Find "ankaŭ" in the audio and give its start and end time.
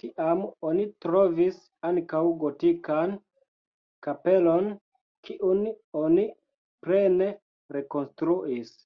1.88-2.22